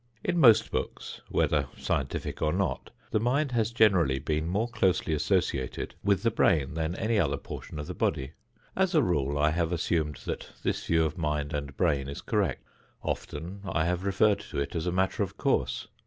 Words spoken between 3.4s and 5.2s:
has generally been more closely